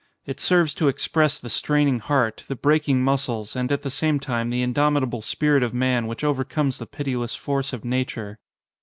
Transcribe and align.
It 0.25 0.39
serves 0.39 0.73
to 0.73 0.87
express 0.87 1.37
the 1.37 1.47
straining 1.47 1.99
heart, 1.99 2.43
the 2.47 2.55
breaking 2.55 3.03
muscles, 3.03 3.55
and 3.55 3.71
at 3.71 3.83
the 3.83 3.91
same 3.91 4.19
time 4.19 4.49
the 4.49 4.63
indomitable 4.63 5.21
spirit 5.21 5.61
of 5.61 5.75
man 5.75 6.07
which 6.07 6.23
overcomes 6.23 6.79
the 6.79 6.87
pitiless 6.87 7.35
force 7.35 7.71
of 7.71 7.85
nature. 7.85 8.39